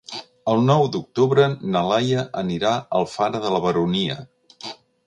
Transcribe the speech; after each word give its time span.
El 0.53 0.63
nou 0.69 0.85
d'octubre 0.95 1.51
na 1.75 1.85
Laia 1.91 2.27
anirà 2.43 2.75
a 2.79 2.83
Alfara 3.03 3.47
de 3.47 3.57
la 3.59 3.63
Baronia. 3.69 4.23